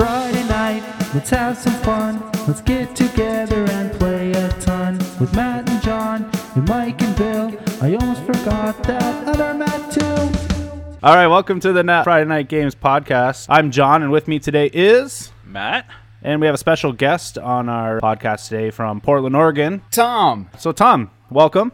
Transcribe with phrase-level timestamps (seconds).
[0.00, 2.22] Friday night, let's have some fun.
[2.48, 4.96] Let's get together and play a ton.
[5.20, 7.52] With Matt and Jon, and Mike and Bill.
[7.82, 10.96] I almost forgot that other Matt too.
[11.02, 13.44] All right, welcome to the Nat Friday Night Games podcast.
[13.50, 15.86] I'm Jon, and with me today is Matt?
[16.22, 19.82] and we have a special guest on our podcast today from Portland, Oregon.
[19.90, 21.72] Thom, So, Thom, welcome.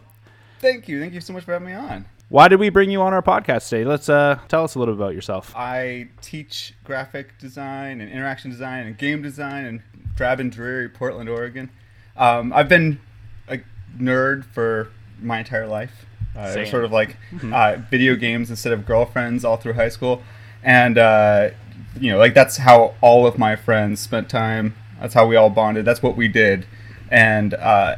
[0.59, 0.99] thank you.
[0.99, 2.05] Thank you so much for having me on.
[2.29, 3.85] Why did we bring you on our podcast today?
[3.85, 5.53] Let's uh, tell us a little bit about yourself.
[5.55, 9.83] I teach graphic design and interaction design and game design in
[10.15, 11.69] Drab and Dreary, Portland, Oregon.
[12.17, 12.99] Um, I've been
[13.47, 13.59] a
[13.97, 16.05] nerd for my entire life.
[16.35, 16.65] Uh, it was Same.
[16.65, 17.15] sort of like
[17.53, 20.21] uh, video games instead of girlfriends all through high school.
[20.63, 21.51] And, uh,
[21.97, 24.75] you know, like that's how all of my friends spent time.
[24.99, 25.85] That's how we all bonded.
[25.85, 26.65] That's what we did.
[27.09, 27.95] And uh,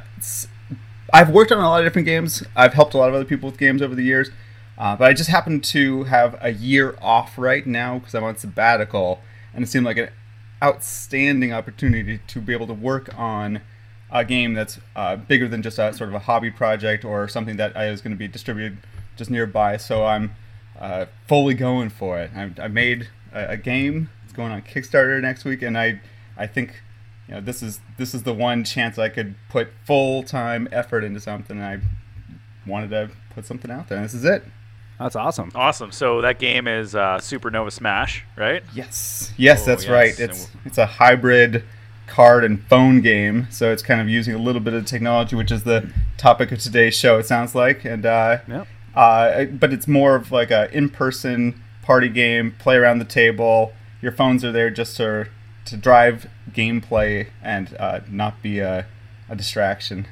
[1.14, 2.44] I've worked on a lot of different games.
[2.56, 4.30] I've helped a lot of other people with games over the years.
[4.78, 8.38] Uh, but I just happen to have a year off right now because I'm on
[8.38, 9.20] sabbatical,
[9.54, 10.10] and it seemed like an
[10.64, 13.62] outstanding opportunity to be able to work on
[14.10, 17.58] a game that's uh, bigger than just a sort of a hobby project or something
[17.58, 18.78] that is going to be distributed
[19.18, 19.76] just nearby.
[19.76, 20.34] So I'm
[20.80, 22.32] uh, fully going for it.
[22.34, 24.10] I, I made a, a game.
[24.24, 26.00] It's going on Kickstarter next week, and I
[26.38, 26.82] I think
[27.30, 31.04] you know this is this is the one chance I could put full time effort
[31.04, 31.58] into something.
[31.62, 31.80] And I
[32.70, 34.44] wanted to put something out there, and this is it.
[34.98, 35.52] That's awesome.
[35.56, 35.92] Awesome.
[35.94, 38.64] So that game is uh, Supernova Smash, right?
[38.74, 39.92] Yes, yes, Oh, that's yes.
[39.92, 40.20] right.
[40.20, 41.64] It's it's a hybrid
[42.08, 45.52] card and phone game, so it's kind of using a little bit of technology, which
[45.52, 47.20] is the topic of today's show.
[47.20, 48.68] It sounds like, and uh, Yep.
[48.96, 52.56] uh, but it's more of like a in-person party game.
[52.60, 53.74] Play around the table.
[54.02, 55.28] Your phones are there just to
[55.66, 58.86] to drive gameplay and uh, not be a,
[59.30, 60.08] a distraction.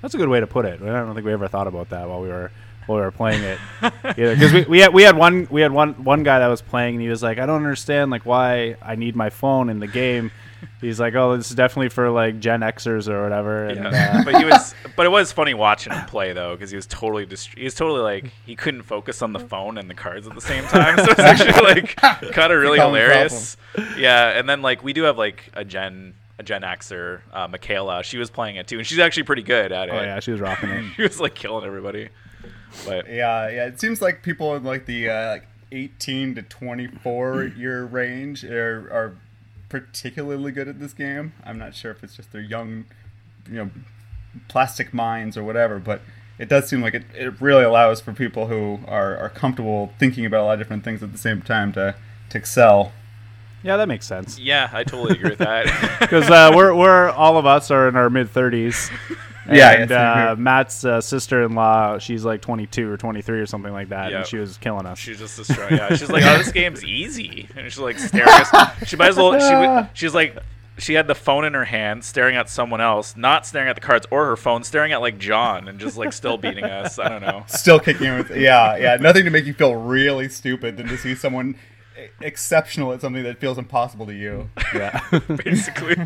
[0.00, 0.82] That's a good way to put it.
[0.82, 2.50] I don't think we ever thought about that while we were
[2.86, 3.58] while we were playing it.
[4.02, 6.96] Because we, we had we had one we had one one guy that was playing
[6.96, 9.86] and he was like, I don't understand like why I need my phone in the
[9.86, 10.32] game.
[10.80, 13.66] He's like, oh, this is definitely for like Gen Xers or whatever.
[13.66, 14.18] And, Yeah.
[14.20, 16.86] uh, but he was, but it was funny watching him play though, because he was
[16.86, 20.26] totally, dist- he was totally like he couldn't focus on the phone and the cards
[20.26, 20.98] at the same time.
[21.04, 23.56] So it's actually like kind of really hilarious.
[23.96, 28.02] Yeah, and then like we do have like a Gen, a Gen Xer, uh, Michaela.
[28.02, 29.92] She was playing it too, and she's actually pretty good at it.
[29.92, 30.84] oh yeah, she was rocking it.
[30.96, 32.08] she was like killing everybody.
[32.86, 33.66] But Yeah, yeah.
[33.66, 38.88] It seems like people in like the uh, like 18 to 24 year range are,
[38.92, 39.16] are
[39.72, 41.32] particularly good at this game.
[41.44, 42.84] I'm not sure if it's just their young,
[43.48, 43.70] you know,
[44.46, 46.02] plastic minds or whatever, but
[46.38, 50.26] it does seem like it, it really allows for people who are, are comfortable thinking
[50.26, 51.94] about a lot of different things at the same time to,
[52.28, 52.92] to excel.
[53.62, 54.38] Yeah, that makes sense.
[54.38, 55.66] yeah, I totally agree with that.
[56.00, 58.90] Because uh, we're we're all of us are in our mid thirties.
[59.50, 60.36] Yeah, and yeah, same uh, here.
[60.36, 64.18] Matt's uh, sister-in-law, she's like 22 or 23 or something like that, Yep.
[64.18, 64.98] and she was killing us.
[64.98, 65.76] She's just destroying.
[65.76, 68.28] Yeah, she's like, "Oh, this game's easy," and she's like staring.
[68.28, 68.88] At us.
[68.88, 69.84] She might as well.
[69.84, 70.36] She she's like,
[70.78, 73.80] she had the phone in her hand, staring at someone else, not staring at the
[73.80, 76.98] cards or her phone, staring at like Jon, and just like still beating us.
[76.98, 77.44] I don't know.
[77.46, 78.96] Still kicking with, yeah, yeah.
[78.96, 81.56] Nothing to make you feel really stupid than to see someone
[82.00, 84.48] e- exceptional at something that feels impossible to you.
[84.74, 85.00] yeah.
[85.44, 85.96] Basically,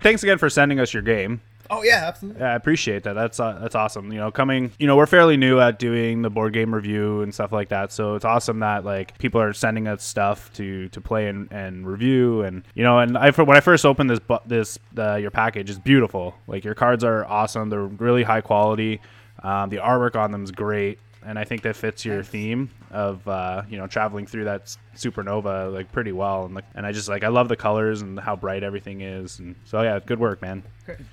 [0.00, 1.40] Thanks again for sending us your game.
[1.70, 2.40] Oh, yeah, absolutely.
[2.40, 3.14] Yeah, I appreciate that.
[3.14, 4.12] That's uh, that's awesome.
[4.12, 7.32] You know, coming, you know, we're fairly new at doing the board game review and
[7.32, 7.92] stuff like that.
[7.92, 11.86] So it's awesome that like people are sending us stuff to to play and, and
[11.86, 15.70] review and you know, and I when I first opened this this uh, your package,
[15.70, 16.34] it's beautiful.
[16.46, 17.70] Like your cards are awesome.
[17.70, 19.00] They're really high quality.
[19.42, 23.26] Um, the artwork on them is great, and I think that fits your theme of
[23.26, 26.44] uh, you know traveling through that supernova like pretty well.
[26.44, 29.38] And like, and I just like I love the colors and how bright everything is.
[29.38, 30.62] And so yeah, good work, man.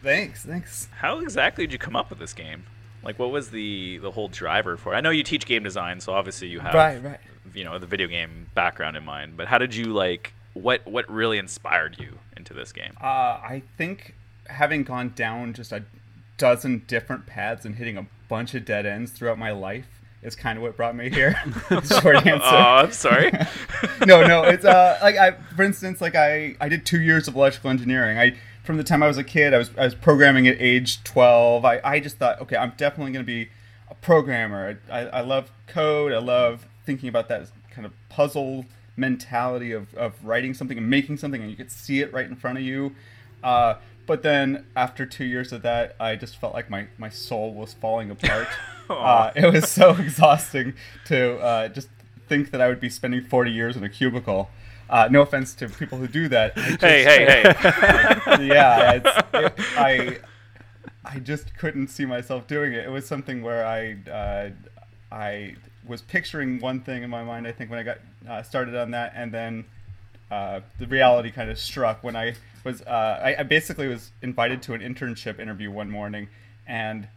[0.03, 0.87] Thanks, thanks.
[0.97, 2.63] how exactly did you come up with this game?
[3.03, 4.93] Like, what was the the whole driver for?
[4.93, 4.97] it?
[4.97, 7.19] I know you teach game design, so obviously you have Right, right.
[7.53, 9.37] you know the video game background in mind.
[9.37, 10.33] But how did you like?
[10.53, 12.91] What what really inspired you into this game?
[13.01, 14.15] Uh, I think
[14.47, 15.85] having gone down just a
[16.37, 20.57] dozen different paths and hitting a bunch of dead ends throughout my life is kind
[20.57, 21.33] of what brought me here.
[21.69, 22.41] Short answer.
[22.43, 23.31] Oh, I'm sorry.
[24.05, 27.35] no, no, it's uh like I for instance like I I did 2 years of
[27.35, 28.17] electrical engineering.
[28.17, 31.03] I from the time I was a kid, I was I was programming at age
[31.03, 31.65] 12.
[31.65, 33.49] I I just thought, okay, I'm definitely going to be
[33.89, 34.79] a programmer.
[34.89, 36.13] I, I love code.
[36.13, 38.65] I love thinking about that kind of puzzle
[38.97, 42.35] mentality of, of writing something and making something and you could see it right in
[42.35, 42.93] front of you.
[43.43, 43.75] Uh,
[44.05, 47.73] but then after two years of that, I just felt like my, my soul was
[47.73, 48.47] falling apart.
[48.89, 50.73] uh, it was so exhausting
[51.05, 51.89] to uh, just
[52.27, 54.49] think that I would be spending 40 years in a cubicle.
[54.89, 56.55] Uh, no offense to people who do that.
[56.55, 57.43] Just- hey, hey, hey.
[58.45, 60.17] yeah, it's, it, I
[61.05, 62.85] I just couldn't see myself doing it.
[62.85, 64.49] It was something where I uh,
[65.09, 65.55] I
[65.87, 67.47] was picturing one thing in my mind.
[67.47, 69.65] I think when I got uh, started on that, and then
[70.31, 74.61] uh, the reality kind of struck when I was uh, I, I basically was invited
[74.63, 76.29] to an internship interview one morning,
[76.65, 77.07] and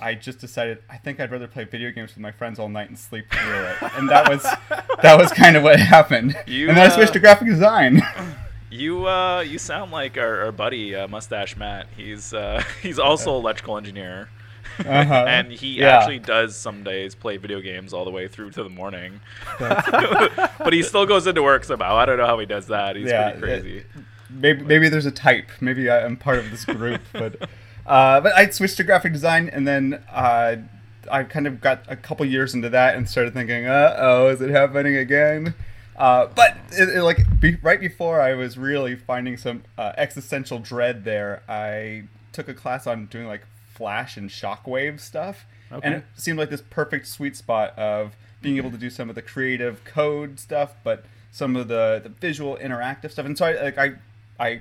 [0.00, 2.88] I just decided I think I'd rather play video games with my friends all night
[2.88, 4.42] and sleep through it, and that was
[5.02, 6.36] that was kind of what happened.
[6.46, 8.02] You, and then I uh, switched to graphic design.
[8.70, 11.88] You uh, you sound like our, our buddy uh, Mustache Matt.
[11.96, 14.28] He's uh, he's also electrical engineer,
[14.86, 15.24] Uh-huh.
[15.28, 15.98] and he Yeah.
[15.98, 19.20] actually does some days play video games all the way through to the morning.
[19.58, 21.96] but he still goes into work somehow.
[21.96, 22.96] I don't know how he does that.
[22.96, 23.84] He's Yeah, pretty crazy.
[24.30, 25.48] maybe maybe there's a type.
[25.60, 27.36] Maybe I'm part of this group, but
[27.86, 30.56] uh, but I switched to graphic design, and then uh,
[31.10, 34.40] I kind of got a couple years into that and started thinking, uh oh, is
[34.40, 35.54] it happening again?
[35.96, 40.58] Uh, but it, it, like be, right before I was really finding some uh, existential
[40.58, 43.42] dread there, I took a class on doing like
[43.80, 45.46] flash and shockwave stuff,
[45.82, 49.14] and it seemed like this perfect sweet spot of being able to do some of
[49.14, 53.24] the creative code stuff, but some of the, the visual interactive stuff.
[53.24, 53.92] And so I like I
[54.38, 54.60] I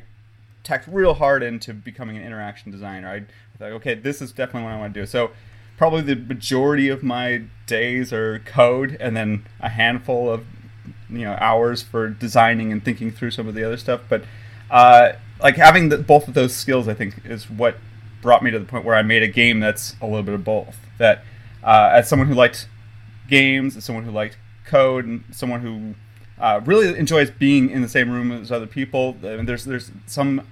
[0.63, 3.10] tacked real hard into becoming an interaction designer.
[3.10, 3.25] I
[3.57, 5.06] thought, okay, this is definitely what I want to do.
[5.06, 5.31] So
[5.75, 10.45] probably the majority of my days are code, and then a handful of
[11.10, 14.01] you know hours for designing and thinking through some of the other stuff.
[14.07, 14.24] But
[14.72, 17.77] uh, like having the, both of those skills, I think, is what
[18.21, 20.44] brought me to the point where I made a game that's a little bit of
[20.44, 20.77] both.
[20.98, 21.24] That
[21.63, 22.68] uh, as someone who liked
[23.27, 25.95] games, as someone who liked code, and someone who
[26.39, 30.48] uh, really enjoys being in the same room as other people, there's there's some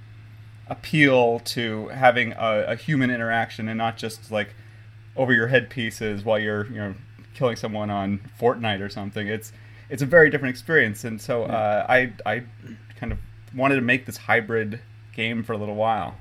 [0.69, 4.49] appeal to having a, a human interaction and not just like
[5.15, 6.93] over your head pieces while you're you know
[7.33, 9.27] killing someone on Fortnite or something.
[9.27, 9.51] It's
[9.89, 12.43] it's a very different experience, and so uh, I I
[12.97, 13.19] kind of
[13.55, 14.81] wanted to make this hybrid
[15.13, 16.15] game for a little while.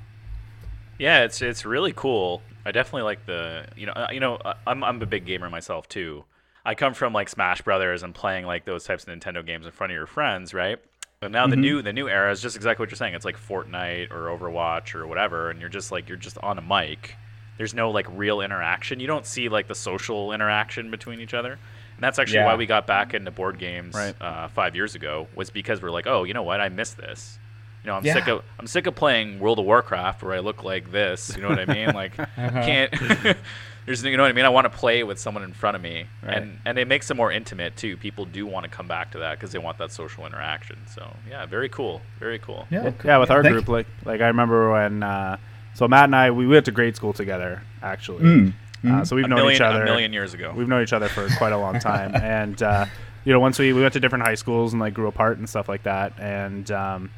[0.97, 2.41] Yeah, it's it's really cool.
[2.65, 5.49] I definitely like the you know uh, you know uh, I'm I'm a big gamer
[5.49, 6.23] myself too.
[6.65, 9.71] I come from like Smash Brothers and playing like those types of Nintendo games in
[9.71, 10.79] front of your friends, right?
[11.19, 13.13] But now the new the new era is just exactly what you're saying.
[13.15, 16.61] It's like Fortnite or Overwatch or whatever, and you're just like you're just on a
[16.61, 17.15] mic.
[17.57, 18.99] There's no like real interaction.
[18.99, 21.53] You don't see like the social interaction between each other.
[21.53, 22.45] And that's actually Yeah.
[22.45, 24.13] why we got back into board games Right.
[24.21, 25.27] uh, five years ago.
[25.35, 26.61] Was because we're like, oh, you know what?
[26.61, 27.39] I miss this.
[27.87, 28.15] You know, I'm Yeah.
[28.15, 31.33] sick of I'm sick of playing World of Warcraft where I look like this.
[31.37, 31.95] You know what I mean?
[31.95, 32.93] Like, can't.
[33.85, 34.43] There's, you know what I mean.
[34.43, 36.35] I want to play with someone in front of me, Right.
[36.35, 37.95] and and it makes it more intimate too.
[37.95, 40.75] People do want to come back to that because they want that social interaction.
[40.93, 42.67] So yeah, very cool, very cool.
[42.69, 45.37] Yeah, yeah, with our Thank group, like like I remember when uh,
[45.73, 48.23] so Matt and I we went to grade school together actually.
[48.25, 48.53] Mm,
[48.85, 50.51] Uh, so we've A known million, each other a million years ago.
[50.53, 52.85] We've known each other for quite a long time, and uh,
[53.23, 55.47] you know, once we we went to different high schools and like grew apart and
[55.47, 56.11] stuff like that.
[56.19, 57.09] And um,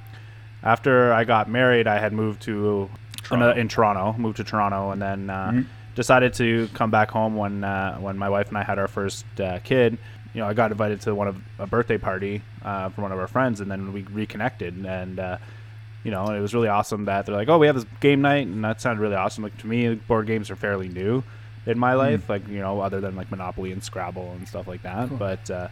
[0.64, 2.90] after I got married, I had moved to
[3.24, 3.52] Toronto.
[3.60, 5.66] in Toronto, moved to Toronto, and then uh, Mhm.
[5.96, 9.26] decided to come back home when uh, when my wife and I had our first
[9.40, 9.98] uh, kid.
[10.34, 13.20] You know, I got invited to one of a birthday party uh, from one of
[13.20, 15.38] our friends, and then we reconnected, and uh,
[16.04, 18.46] you know, it was really awesome that they're like, "Oh, we have this game night,"
[18.48, 19.44] and that sounded really awesome.
[19.44, 21.24] Like to me, board games are fairly new
[21.66, 24.82] in my life, like you know, other than like Monopoly and Scrabble and stuff like
[24.84, 25.18] that.
[25.18, 25.68] But uh,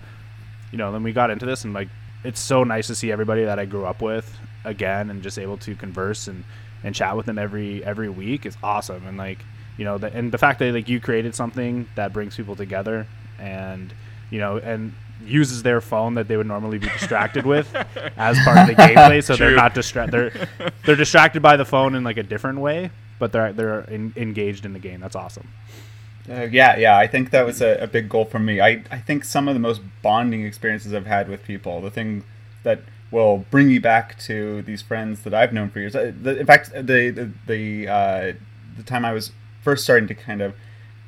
[0.72, 1.88] you know, then we got into this, and like,
[2.24, 5.57] it's so nice to see everybody that I grew up with again, and just able
[5.59, 6.43] to converse and
[6.83, 9.07] and chat with them every every week is awesome.
[9.07, 9.39] And like,
[9.77, 13.07] you know, the, and the fact that like you created something that brings people together,
[13.39, 13.93] and
[14.29, 14.93] you know, and
[15.25, 17.73] uses their phone that they would normally be distracted with
[18.17, 21.95] as part of the gameplay so they're not distracted they're they're distracted by the phone
[21.95, 25.47] in like a different way but they're they're in, engaged in the game that's awesome
[26.29, 26.97] Uh, yeah, yeah.
[26.97, 28.59] I think that was a, a big goal for me.
[28.59, 32.24] I, I think some of the most bonding experiences I've had with people, the thing
[32.63, 35.95] that will bring me back to these friends that I've known for years.
[35.95, 38.33] Uh, in fact, the the the, uh,
[38.75, 40.53] the time I was first starting to kind of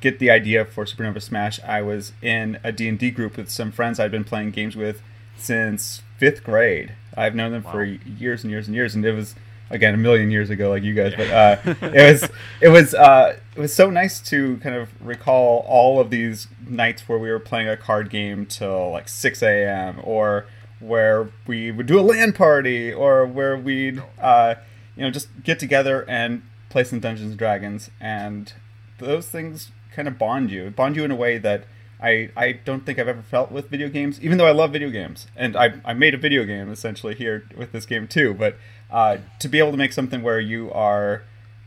[0.00, 4.00] get the idea for Supernova Smash, I was in a D&D group with some friends
[4.00, 5.02] I'd been playing games with
[5.36, 6.94] since fifth grade.
[7.16, 9.34] I've known them for years and years and years, and it was
[9.68, 11.14] again a million years ago, like you guys.
[11.16, 12.30] But uh, it was
[12.60, 17.08] it was uh, it was so nice to kind of recall all of these nights
[17.08, 20.00] where we were playing a card game till like six a.m.
[20.02, 20.46] or
[20.80, 24.54] where we would do a LAN party or where we'd uh,
[24.96, 28.52] you know just get together and play some Dungeons and Dragons, and
[28.98, 31.64] those things kind of bond you, bond you in a way that.
[32.02, 34.88] I, I don't think I've ever felt with video games, even though I love video
[34.88, 35.26] games.
[35.36, 38.32] And I, I made a video game essentially here with this game too.
[38.32, 38.56] But
[38.90, 41.24] uh, to be able to make something where you are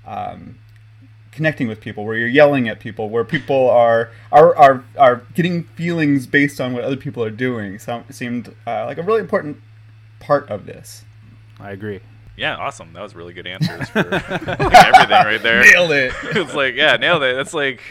[0.08, 0.58] um,
[1.34, 5.64] connecting with people, where you're yelling at people, where people are are, are, are getting
[5.64, 9.58] feelings based on what other people are doing, so, seemed uh, like a really important
[10.20, 11.04] part of this.
[11.60, 12.00] i agree
[12.38, 12.94] Yeah, awesome.
[12.94, 15.62] That was really good answers for like, everything right there.
[15.62, 16.14] Nailed it.
[16.24, 17.36] it's like yeah, nailed it.
[17.36, 17.82] That's like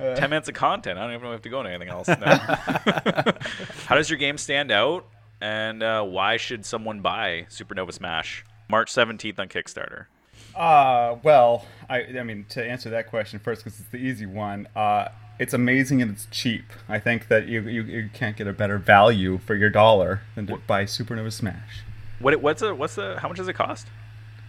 [0.00, 0.98] Uh, ten minutes of content.
[0.98, 2.08] I don't even know if to go into anything else.
[2.08, 2.38] now.
[3.86, 5.04] How does your game stand out?
[5.42, 10.06] and uh, why should someone buy Supernova Smash March 17th on Kickstarter?
[10.54, 14.68] Uh, well, I, I mean, to answer that question first, because it's the easy one,
[14.76, 16.64] uh, it's amazing and it's cheap.
[16.88, 20.46] I think that you, you, you can't get a better value for your dollar than
[20.48, 21.80] to buy Supernova Smash.
[22.20, 23.86] What it- what's the what's the how much does it cost?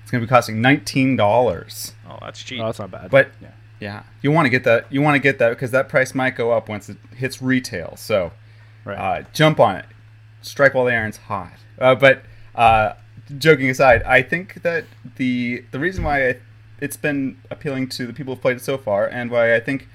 [0.03, 1.93] It's going to be costing $19.
[2.09, 2.59] Oh, that's cheap.
[2.61, 3.09] Oh, that's not bad.
[3.09, 3.47] But yeah.
[3.79, 4.91] yeah, you want to get that.
[4.91, 7.95] You want to get that because that price might go up once it hits retail.
[7.95, 8.31] So
[8.85, 8.97] Right.
[8.97, 9.85] uh, jump on it,
[10.41, 11.53] strike while the iron's hot.
[11.79, 12.93] Uh, but uh,
[13.37, 16.37] joking aside, I think that the the reason why
[16.79, 19.87] it's been appealing to the people who've played it so far, and why I think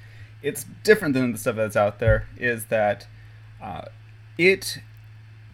[0.42, 3.06] it's different than the stuff that's out there, is that
[3.62, 3.82] uh,
[4.38, 4.78] it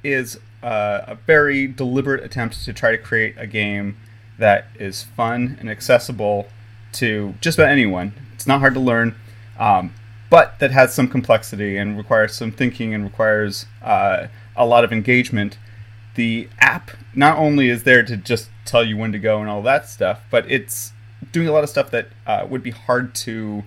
[0.03, 3.97] is uh, a very deliberate attempt to try to create a game
[4.39, 6.49] that is fun and accessible
[6.93, 8.13] to just about anyone.
[8.35, 9.15] It's not hard to learn,
[9.59, 9.95] um,
[10.31, 14.93] but that has some complexity and requires some thinking and requires uh, a lot of
[14.93, 15.59] engagement.
[16.15, 19.63] The app not only is there to just tell you when to go and all
[19.63, 20.93] that stuff, but it's
[21.33, 23.65] doing a lot of stuff that uh, would be hard to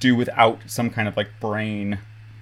[0.00, 1.98] do without some kind of like brain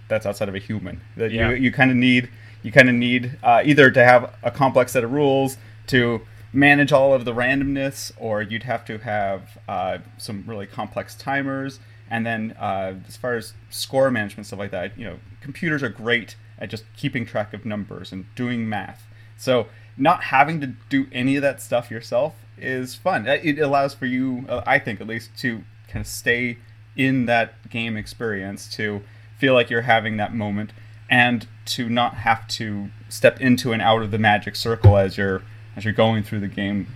[0.08, 1.00] that's outside of a human.
[1.16, 1.50] That Yeah.
[1.50, 2.28] you you kind of need
[2.62, 5.56] you kind of need uh, either to have a complex set of rules
[5.88, 6.22] to
[6.52, 11.80] manage all of the randomness, or you'd have to have uh, some really complex timers.
[12.10, 15.88] And then uh, as far as score management stuff like that, you know, computers are
[15.88, 19.06] great at just keeping track of numbers and doing math.
[19.36, 23.28] So not having to do any of that stuff yourself is fun.
[23.28, 26.58] Uh, It allows for you, uh, I think at least, to kind of stay
[26.96, 29.02] in that game experience, to
[29.38, 30.70] feel like you're having that moment,
[31.10, 35.42] and to not have to step into and out of the magic circle as you're
[35.76, 36.86] as you're going through the game.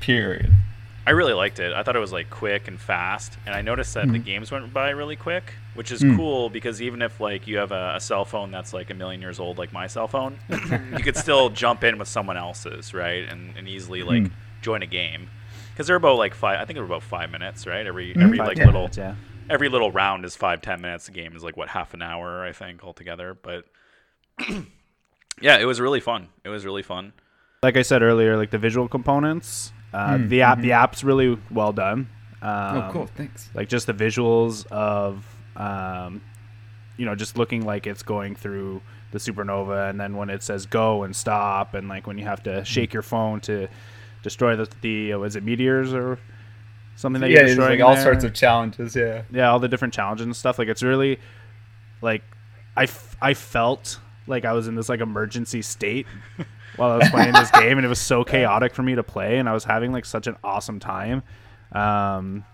[0.00, 0.50] Period.
[1.06, 1.72] I really liked it.
[1.74, 4.24] I thought it was like quick and fast, and I noticed that the Mhm.
[4.24, 6.16] games went by really quick, which is Mm.
[6.16, 9.20] cool because even if like you have a, a cell phone that's like a million
[9.20, 13.28] years old, like my cell phone, you could still jump in with someone else's, right,
[13.28, 14.30] and, and easily like Mm.
[14.62, 15.28] join a game.
[15.72, 16.60] Because they're about like five.
[16.60, 17.84] I think they're about five minutes, right?
[17.86, 18.22] Every Mhm.
[18.22, 18.66] every Five, like yeah.
[18.66, 19.14] little yeah.
[19.50, 21.06] every little round is five ten minutes.
[21.06, 23.34] The game is like what half an hour, I think, altogether.
[23.34, 23.64] But
[25.40, 26.28] yeah, it was really fun.
[26.44, 27.12] It was really fun.
[27.62, 30.62] Like I said earlier, like the visual components, uh, Mm, the app, mhm.
[30.62, 32.08] the app's really well done.
[32.42, 33.06] Um, oh, cool.
[33.06, 33.50] Thanks.
[33.54, 35.24] Like just the visuals of,
[35.56, 36.20] um,
[36.96, 38.82] you know, just looking like it's going through
[39.12, 42.42] the supernova, and then when it says go and stop, and like when you have
[42.44, 43.68] to shake your phone to
[44.22, 46.18] destroy the the was it meteors or
[46.96, 48.04] something that yeah, you're destroying like all there?
[48.04, 48.94] sorts of challenges.
[48.96, 49.22] Yeah.
[49.30, 50.58] yeah, all the different challenges and stuff.
[50.58, 51.18] Like it's really
[52.02, 52.22] like
[52.76, 56.06] I, f- I felt like I was in this like emergency state
[56.76, 59.38] while I was playing this game, and it was so chaotic for me to play,
[59.38, 61.22] and I was having like such an awesome time.
[61.72, 62.44] Um,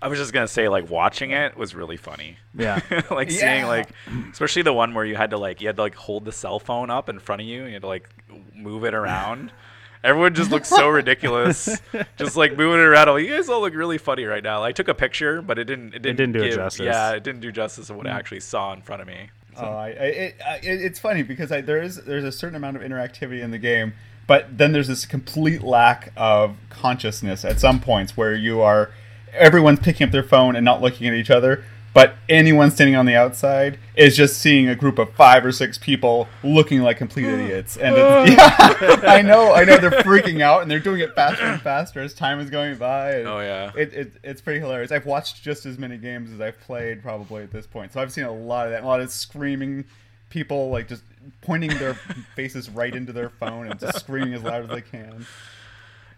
[0.00, 2.36] I was just gonna say, like watching it was really funny.
[2.54, 3.88] yeah, like seeing like,
[4.30, 6.58] especially the one where you had to like you had to like hold the cell
[6.58, 8.08] phone up in front of you and you had to like
[8.54, 9.52] move it around.
[10.04, 11.80] Everyone just looked so ridiculous,
[12.16, 13.08] just like moving it around.
[13.08, 14.62] I'm like, you guys all look really funny right now.
[14.62, 15.88] I took a picture, but it didn't.
[15.88, 16.84] It didn't, didn't do it justice.
[16.84, 18.14] Yeah, it didn't do justice of what I mm.
[18.14, 19.30] actually saw in front of me.
[19.56, 22.76] Oh, I, I, it, I, it's funny because I, there is there's a certain amount
[22.76, 23.94] of interactivity in the game,
[24.28, 28.92] but then there's this complete lack of consciousness at some points where you are
[29.32, 33.06] everyone's picking up their phone and not looking at each other, but anyone standing on
[33.06, 37.24] the outside is just seeing a group of five or six people looking like complete
[37.34, 37.76] idiots.
[37.76, 38.30] And it's,
[39.02, 42.00] yeah, I know, I know they're freaking out and they're doing it faster and faster
[42.00, 43.12] as time is going by.
[43.16, 43.72] and- Oh yeah.
[43.76, 44.92] it, it, it's pretty hilarious.
[44.92, 48.12] I've watched just as many games as I've played probably at this point, so I've
[48.12, 48.84] seen a lot of that.
[48.84, 49.84] A lot of screaming
[50.30, 51.02] people, like just
[51.40, 51.94] pointing their
[52.36, 55.26] faces right into their phone and just screaming as loud as they can.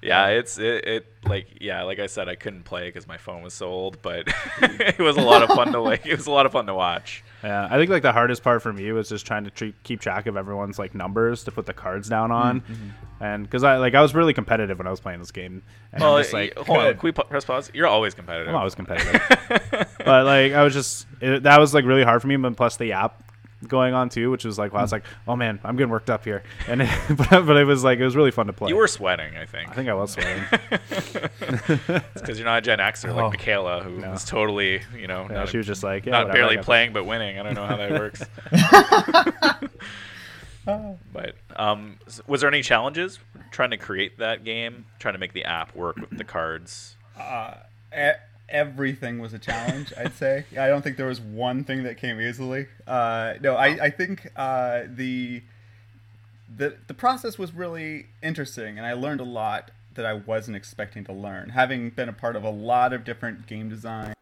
[0.02, 3.42] Yeah, it's it, it like yeah, like I said, I couldn't play because my phone
[3.42, 4.28] was so old, but
[4.62, 6.06] it was a lot of fun to like.
[6.06, 7.22] It was a lot of fun to watch.
[7.44, 7.68] yeah.
[7.70, 10.26] I think like the hardest part for me was just trying to treat, keep track
[10.26, 13.22] of everyone's like numbers to put the cards down on, mm-hmm.
[13.22, 15.62] and because I like I was really competitive when I was playing this game.
[15.92, 17.70] And Well, just like hold on, can we press pause?
[17.74, 18.48] You're always competitive.
[18.48, 19.20] I'm always competitive.
[19.98, 22.36] but like I was just it, that was like really hard for me.
[22.36, 23.29] But plus the app
[23.66, 26.10] going on too, which was like wow, I was like, oh man, I'm getting worked
[26.10, 26.42] up here.
[26.68, 28.68] And it, but, but it was like it was really fun to play.
[28.70, 29.70] You were sweating, I think.
[29.70, 30.42] I think I was sweating.
[32.14, 33.28] because you're not a Gen Xer like Oh.
[33.30, 34.10] Michaela, who No.
[34.10, 36.92] was totally, you know, yeah, not, she was just like yeah, not whatever, barely playing
[36.92, 37.38] but winning.
[37.38, 38.22] I don't know how that works.
[41.12, 43.18] but um, was there any challenges
[43.50, 46.96] trying to create that game, trying to make the app work with the cards?
[47.18, 47.54] Uh,
[48.50, 50.44] everything was a challenge, I'd say.
[50.58, 52.66] I don't think there was one thing that came easily.
[52.86, 55.42] Uh, no, I, I think uh, the,
[56.54, 61.04] the the process was really interesting, and I learned a lot that I wasn't expecting
[61.04, 61.50] to learn.
[61.50, 64.14] Having been a part of a lot of different game design,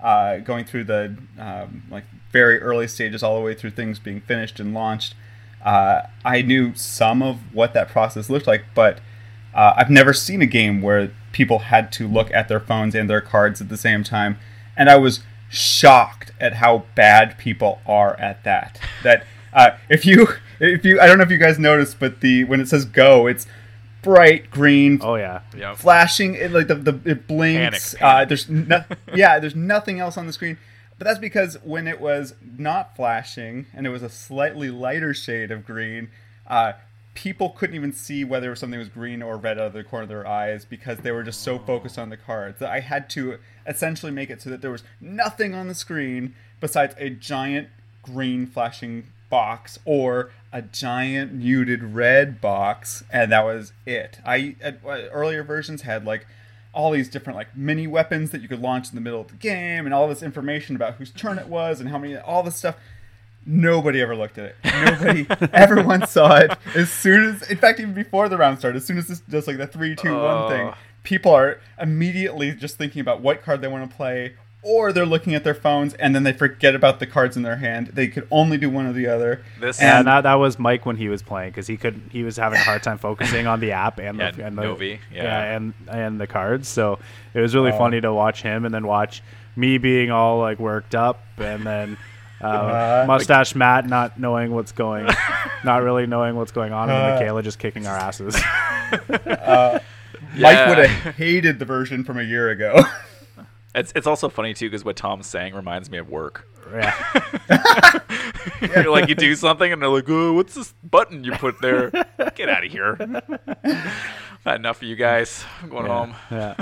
[0.00, 4.20] uh, going through the um, like very early stages all the way through things being
[4.20, 5.14] finished and launched.
[5.64, 9.00] uh, I knew some of what that process looked like, but
[9.54, 13.08] uh, I've never seen a game where people had to look at their phones and
[13.08, 14.36] their cards at the same time,
[14.76, 18.78] and I was shocked at how bad people are at that.
[19.04, 20.26] That uh, if you
[20.60, 23.28] if you I don't know if you guys noticed, but the when it says go,
[23.28, 23.46] it's
[24.02, 25.40] bright green, Oh yeah.
[25.56, 25.74] Yeah.
[25.74, 26.34] flashing.
[26.34, 27.94] It like the, the it blinks.
[27.94, 28.82] Panic, Uh, there's no,
[29.14, 30.58] yeah, there's nothing else on the screen.
[30.98, 35.52] But that's because when it was not flashing and it was a slightly lighter shade
[35.52, 36.08] of green,
[36.48, 36.72] uh,
[37.18, 40.08] people couldn't even see whether something was green or red out of the corner of
[40.08, 43.38] their eyes because they were just so focused on the cards that I had to
[43.66, 47.70] essentially make it so that there was nothing on the screen besides a giant
[48.04, 54.20] green flashing box or a giant muted red box and that was it.
[54.24, 56.24] I at, uh, earlier versions had like
[56.72, 59.34] all these different like mini weapons that you could launch in the middle of the
[59.34, 62.54] game and all this information about whose turn it was and how many all this
[62.54, 62.76] stuff
[63.46, 67.80] nobody ever looked at it nobody ever once saw it as soon as in fact
[67.80, 70.50] even before the round started as soon as this does like the three two one
[70.50, 70.74] thing Oh.
[71.02, 75.34] people are immediately just thinking about what card they want to play or they're looking
[75.36, 78.26] at their phones and then they forget about the cards in their hand they could
[78.30, 80.96] only do one or the other This- Yeah, and and that, that was Mike when
[80.96, 83.72] he was playing because he could he was having a hard time focusing on the
[83.72, 85.54] app and the, and the Novi, yeah.
[85.56, 86.66] and and the cards.
[86.68, 86.98] So
[87.34, 87.78] it was really Oh.
[87.78, 89.22] funny to watch him and then watch
[89.56, 91.96] me being all like worked up and then
[92.40, 95.06] uh, Uh, mustache Matt not knowing what's going,
[95.64, 97.14] not really knowing what's going on, and Uh.
[97.14, 98.34] Michaela just kicking our asses.
[98.90, 99.82] mike
[100.36, 100.68] Yeah.
[100.68, 102.82] would have hated the version from a year ago
[103.74, 106.46] It's it's also funny too because what Thom's saying reminds me of work.
[106.72, 106.94] yeah,
[108.60, 111.90] You're like you do something and they're like, "Oh, what's this button you put there?
[112.34, 112.96] Get out of here."
[114.44, 115.44] Had enough of you guys.
[115.62, 116.14] I'm going home.
[116.30, 116.54] yeah.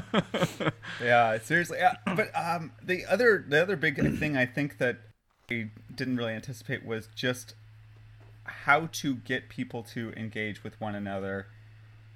[1.03, 4.99] yeah seriously yeah, but um the other the other big thing i think that
[5.51, 7.55] i didn't really anticipate was just
[8.45, 11.47] how to get people to engage with one another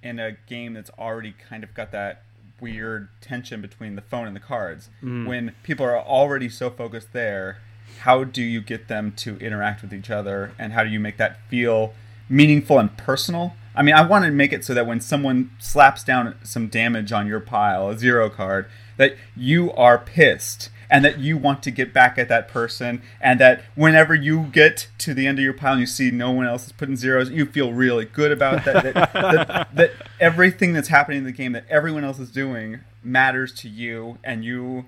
[0.03, 2.23] in a game that's already kind of got that
[2.61, 4.91] weird tension between the phone and the cards.
[5.03, 5.27] Mm.
[5.27, 7.59] When people are already so focused there
[8.01, 10.53] how do you get them to interact with each other?
[10.59, 11.93] And how do you make that feel
[12.29, 13.55] meaningful and personal?
[13.75, 17.13] I mean i want to make it so that when someone slaps down some damage
[17.13, 18.67] on your pile a zero card
[18.97, 23.39] that you are pissed and that you want to get back at that person and
[23.41, 26.47] that whenever you get to the end of your pile and you see no one
[26.47, 30.89] else is putting zeros you feel really good about that that, that, that everything that's
[30.89, 34.87] happening in the game that everyone else is doing matters to you and you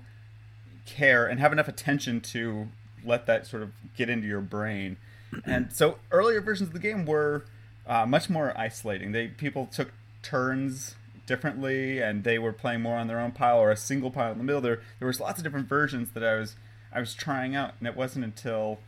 [0.85, 2.67] care and have enough attention to
[3.05, 4.97] let that sort of get into your brain.
[5.45, 7.45] And so earlier versions of the game were
[7.87, 9.11] uh, much more isolating.
[9.11, 13.71] They people took turns differently and they were playing more on their own pile or
[13.71, 14.61] a single pile in the middle.
[14.61, 16.55] There there was lots of different versions that I was
[16.91, 18.79] I was trying out and it wasn't until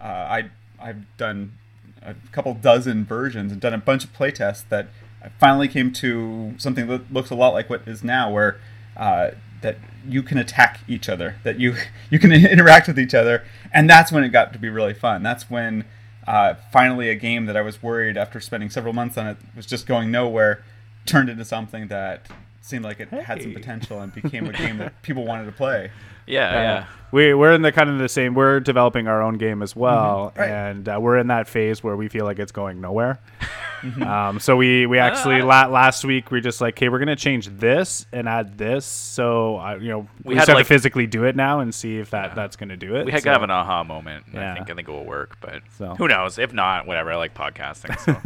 [0.00, 1.52] uh, I I've done
[2.02, 4.88] a couple dozen versions and done a bunch of playtests that
[5.22, 8.60] I finally came to something that looks a lot like what is now where
[8.96, 9.30] uh,
[9.62, 11.74] that you can attack each other that you
[12.10, 15.22] you can interact with each other and that's when it got to be really fun.
[15.22, 15.84] That's when
[16.26, 19.64] uh, finally a game that I was worried after spending several months on it was
[19.64, 20.64] just going nowhere
[21.06, 22.26] turned into something that
[22.60, 25.90] seemed like it had some potential and became a game that people wanted to play.
[26.26, 26.86] Yeah, yeah.
[27.12, 28.34] we we're in the kind of the same.
[28.34, 30.50] We're developing our own game as well, Right.
[30.50, 33.20] and uh, we're in that phase where we feel like it's going nowhere.
[34.02, 37.16] um, so we we actually la- last week we are just like, okay, we're gonna
[37.16, 38.84] change this and add this.
[38.84, 41.60] So I, you know, we, We just had, have like- to physically do it now
[41.60, 43.06] and see if that that's gonna do it.
[43.06, 44.26] We had so, to have an aha moment.
[44.32, 44.52] Yeah.
[44.52, 45.94] I think I think it will work, but So.
[45.94, 46.38] who knows?
[46.38, 47.12] If not, whatever.
[47.12, 47.96] I like podcasting.
[48.00, 48.16] So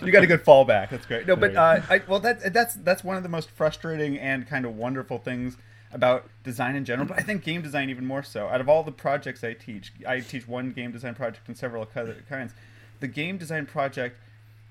[0.06, 0.90] you got a good fallback.
[0.90, 1.26] That's great.
[1.26, 4.64] No, but uh, I, well, that that's that's one of the most frustrating and kind
[4.64, 5.56] of wonderful things
[5.92, 7.08] about design in general.
[7.08, 8.48] But I think game design even more so.
[8.48, 11.86] Out of all the projects I teach, I teach one game design project and several
[11.96, 12.52] other kinds.
[13.00, 14.16] The game design project,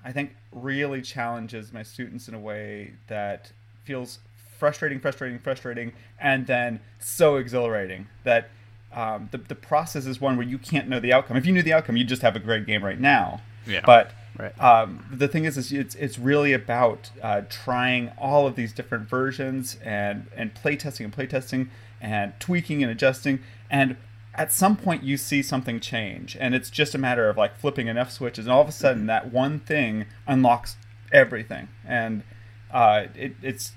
[0.04, 3.52] I think, really challenges my students in a way that
[3.84, 4.18] feels
[4.58, 8.50] frustrating, frustrating, frustrating, and then so exhilarating that.
[8.90, 11.36] Um, the, the process is one where you can't know the outcome.
[11.36, 13.42] If you knew the outcome, you'd just have a great game right now.
[13.66, 13.82] Yeah.
[13.84, 14.58] But Right.
[14.62, 19.08] um, the thing is, is it's it's really about uh, trying all of these different
[19.08, 21.68] versions and and playtesting and playtesting
[22.00, 23.96] and tweaking and adjusting and
[24.38, 27.88] at some point you see something change and it's just a matter of like flipping
[27.88, 30.76] enough switches and all of a sudden that one thing unlocks
[31.12, 32.22] everything and
[32.70, 33.72] uh, it, it's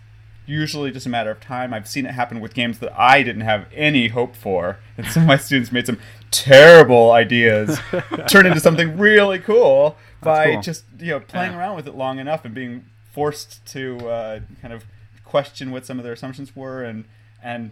[0.46, 3.42] usually just a matter of time i've seen it happen with games that i didn't
[3.42, 5.98] have any hope for and some of my students made some
[6.30, 7.80] terrible ideas
[8.28, 10.62] turn into something really cool by cool.
[10.62, 11.60] just you know playing Yeah.
[11.60, 14.86] around with it long enough and being forced to uh, kind of
[15.26, 17.06] question what some of their assumptions were and
[17.44, 17.72] and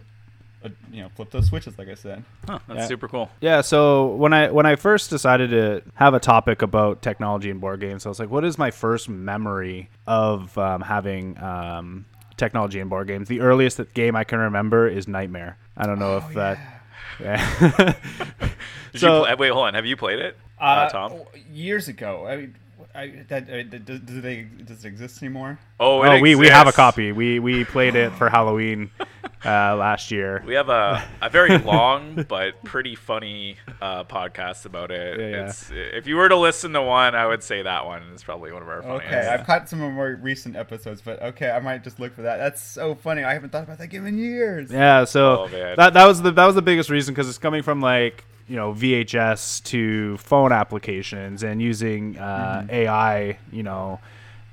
[0.92, 2.22] you know flip those switches, like I said.
[2.46, 2.86] Huh, that's Yeah.
[2.86, 3.30] super cool.
[3.40, 7.60] Yeah, so when I when I first decided to have a topic about technology and
[7.60, 12.04] board games, I was like, what is my first memory of um, having um,
[12.36, 13.28] technology and board games?
[13.28, 15.56] The earliest that game I can remember is Nightmare.
[15.76, 16.58] I don't know if that.
[17.20, 17.94] Yeah.
[18.92, 19.74] Did So- you play, wait, hold on.
[19.74, 21.12] Have you played it, uh, Uh, Thom?
[21.52, 22.54] years ago, I mean,
[22.94, 25.58] I, that, uh, does, do they does it exist anymore?
[25.78, 27.12] Oh, oh, it we, we have a copy.
[27.12, 28.90] We we played it for Halloween
[29.44, 30.42] uh, last year.
[30.46, 35.20] We have a, a very long but pretty funny uh, podcast about it.
[35.20, 35.46] Yeah, yeah.
[35.46, 38.52] It's, if you were to listen to one, I would say that one is probably
[38.52, 39.06] one of our funniest.
[39.06, 42.22] Okay, I've caught some of more recent episodes, but okay, I might just look for
[42.22, 42.38] that.
[42.38, 43.22] That's so funny.
[43.22, 44.70] I haven't thought about that game in years.
[44.70, 47.62] Yeah, so Oh, that that was the that was the biggest reason because it's coming
[47.62, 53.38] from like you know VHS to phone applications and using uh, AI.
[53.52, 54.00] You know,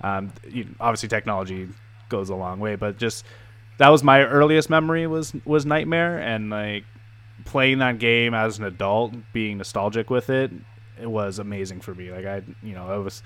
[0.02, 0.32] um,
[0.80, 1.68] obviously technology
[2.08, 3.26] goes a long way, but just
[3.80, 6.84] that was my earliest memory was was Nightmare and like
[7.46, 10.52] playing that game as an adult, being nostalgic with it.
[11.02, 12.12] It was amazing for me.
[12.12, 13.24] Like I, you know, I was.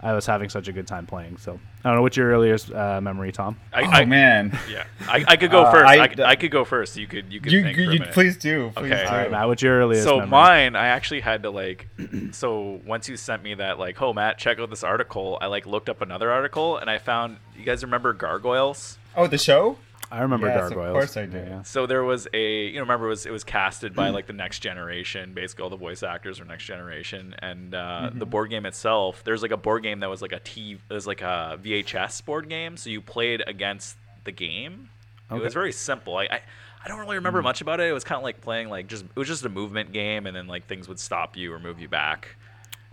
[0.00, 1.38] I was having such a good time playing.
[1.38, 3.56] So I don't know what's your earliest uh, memory, Thom.
[3.72, 5.86] I, Oh I, man, yeah, I, I could go Uh, first.
[5.86, 6.96] I- I, I, could go first.
[6.96, 8.70] You could you could you, think you, for a you please do.
[8.76, 9.02] Please Okay.
[9.04, 9.08] do.
[9.10, 10.04] All right, Matt, what's your earliest?
[10.04, 10.28] So memory?
[10.30, 11.88] mine, I actually had to like.
[12.32, 15.38] so once you sent me that, like, oh Matt, check out this article.
[15.40, 17.38] I like looked up another article and I found.
[17.56, 18.98] You guys remember gargoyles?
[19.16, 19.78] Oh, the show?
[20.10, 21.38] I remember Yes, of course I do.
[21.38, 21.62] Yeah.
[21.62, 24.32] So there was a, you know, remember it was it was casted by like the
[24.32, 25.34] next generation.
[25.34, 29.22] Basically, all the voice actors were next generation, and uh, the board game itself.
[29.24, 32.24] There's like a board game that was like a T, it was like a VHS
[32.24, 32.76] board game.
[32.76, 34.88] So you played against the game.
[35.30, 36.16] It was very simple.
[36.16, 36.40] I, I
[36.84, 37.88] I don't really remember much about it.
[37.88, 40.34] It was kind of like playing like just it was just a movement game, and
[40.34, 42.36] then like things would stop you or move you back,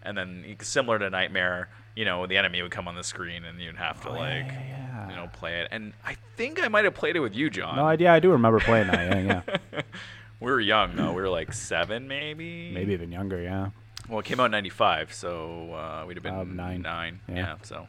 [0.04, 3.60] and then similar to Nightmare, you know, the enemy would come on the screen, and
[3.62, 4.47] you'd have to like.
[4.47, 4.85] yeah.
[5.10, 7.76] You know, play it, and I think I might have played it with you, Jon.
[7.76, 8.12] No idea.
[8.12, 9.24] I do remember playing that.
[9.26, 9.42] Yeah,
[9.74, 9.82] yeah.
[10.42, 11.14] We were young though.
[11.14, 12.70] We were like seven, maybe.
[12.72, 13.42] Maybe even younger.
[13.42, 13.70] Yeah.
[14.10, 16.82] Well, it came out in '95, so uh, we'd have been Um, nine.
[16.82, 17.20] Nine.
[17.28, 17.36] Yeah.
[17.36, 17.56] Yeah.
[17.64, 17.88] So.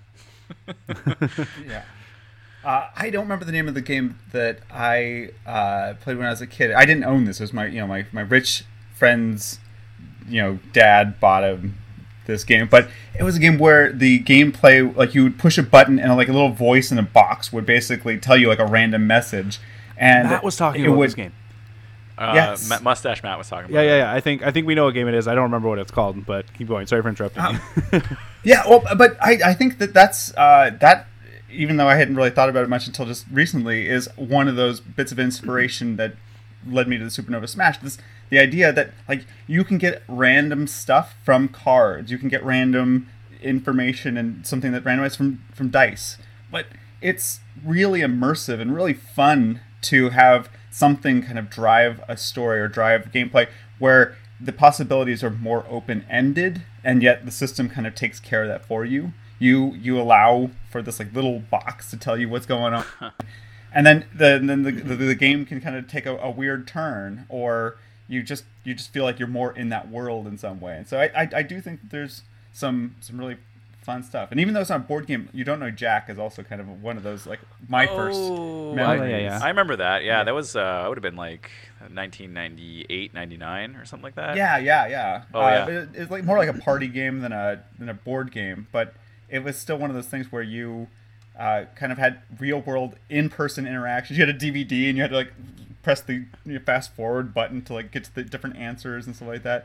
[1.66, 1.82] Yeah.
[2.64, 6.30] Uh, I don't remember the name of the game that I uh, played when I
[6.30, 6.72] was a kid.
[6.72, 7.40] I didn't own this.
[7.40, 8.64] It was my you know my, my rich
[8.94, 9.58] friend's
[10.28, 11.76] you know dad bought him
[12.26, 15.62] this game, but it was a game where the gameplay like you would push a
[15.62, 18.66] button and like a little voice in a box would basically tell you like a
[18.66, 19.58] random message.
[19.96, 21.32] And Matt was talking about would- this game.
[22.18, 22.68] Uh, Yes.
[22.70, 23.84] Ma- Mustache Matt was talking about.
[23.84, 24.12] Yeah, yeah, yeah.
[24.12, 25.28] I think I think we know what game it is.
[25.28, 26.86] I don't remember what it's called, but keep going.
[26.86, 27.42] Sorry for interrupting
[27.92, 28.00] you.
[28.42, 31.08] Yeah, well, but I, I think that that's uh, that.
[31.50, 34.56] Even though I hadn't really thought about it much until just recently, is one of
[34.56, 36.14] those bits of inspiration that
[36.66, 37.78] led me to the Supernova Smash.
[37.78, 37.98] This
[38.30, 43.08] the idea that like you can get random stuff from cards, you can get random
[43.42, 46.18] information and something that randomized from from dice,
[46.50, 46.66] but
[47.00, 52.68] it's really immersive and really fun to have something kind of drive a story or
[52.68, 58.20] drive gameplay where the possibilities are more open-ended and yet the system kind of takes
[58.20, 59.12] care of that for you.
[59.38, 62.84] You you allow for this like little box to tell you what's going on.
[63.76, 66.66] And then the then the, the, the game can kind of take a, a weird
[66.66, 67.76] turn or
[68.08, 70.86] you just you just feel like you're more in that world in some way and
[70.86, 73.36] so i i, I do think there's some some really
[73.82, 76.18] fun stuff and even though it's not a board game you don't know jack is
[76.18, 77.38] also kind of one of those like
[77.68, 79.10] my first Oh, memories.
[79.10, 79.40] yeah, yeah.
[79.42, 80.02] I remember that.
[80.02, 80.56] Yeah, that was.
[80.56, 81.50] Uh, I would have been like
[82.10, 84.36] 1998, 99, or something like that.
[84.36, 85.22] Yeah, yeah, yeah.
[85.34, 85.64] Oh, uh, yeah.
[85.64, 88.66] but It, it's like more like a party game than a than a board game,
[88.72, 88.94] but
[89.28, 90.88] it was still one of those things where you
[91.38, 94.18] uh, kind of had real world in person interactions.
[94.18, 95.32] You had a DVD and you had to like
[95.86, 99.14] press the you know, fast forward button to like get to the different answers and
[99.14, 99.64] stuff like that.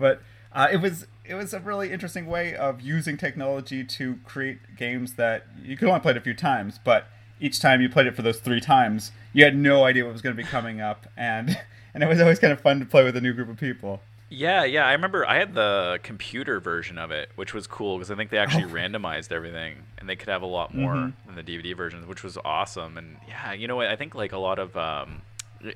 [0.00, 0.20] But
[0.52, 5.14] uh, it was it was a really interesting way of using technology to create games
[5.14, 7.06] that you could only play it a few times, but
[7.40, 10.22] each time you played it for those three times, you had no idea what was
[10.22, 11.56] going to be coming up, and
[11.94, 14.00] and it was always kind of fun to play with a new group of people.
[14.32, 14.86] Yeah, yeah.
[14.86, 18.30] I remember I had the computer version of it, which was cool because I think
[18.30, 21.12] they actually randomized everything, and they could have a lot more Mhm.
[21.26, 22.96] than the DVD versions, which was awesome.
[22.98, 23.86] And yeah, you know what?
[23.88, 25.22] I think like a lot of um,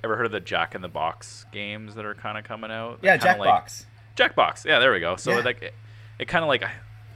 [0.03, 2.99] ever heard of the Jack in the Box games that are kind of coming out?
[3.03, 3.85] Yeah, They're kinda like- Jackbox.
[4.17, 4.65] Jackbox.
[4.65, 5.17] Yeah, there we go.
[5.17, 5.45] So Yeah.
[5.45, 5.75] like, it,
[6.19, 6.71] it kind of like I,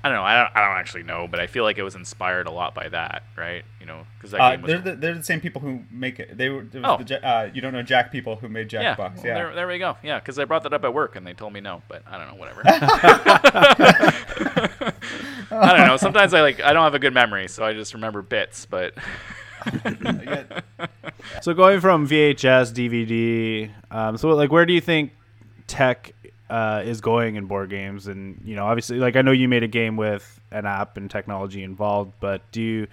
[0.05, 0.23] I don't know.
[0.25, 2.73] I don't, I don't actually know, but I feel like it was inspired a lot
[2.75, 3.65] by that, right?
[3.81, 4.69] You know, because that Uh, game was.
[4.71, 6.39] they're the, they're the same people who make it.
[6.39, 6.99] They were Oh.
[7.03, 9.17] the, uh, you don't know Jack people who made yeah, Jackbox.
[9.17, 9.97] well, Yeah, There, there we go.
[10.05, 12.17] Yeah, because I brought that up at work and they told me no, but I
[12.17, 12.63] don't know, whatever.
[15.51, 15.97] I don't know.
[15.97, 18.67] Sometimes I like I don't have a good memory, so I just remember bits.
[18.67, 19.03] But Yeah.
[21.43, 25.13] So going from VHS, DVD, um, so like where do you think
[25.67, 26.13] tech
[26.51, 28.07] uh, is going in board games?
[28.07, 31.11] And you know, obviously, like I know you made a game with an app and
[31.11, 32.87] technology involved, but do you